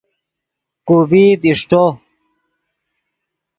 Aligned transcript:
کو 0.87 0.95
ڤئیت 1.09 1.41
اݰٹو 1.49 1.83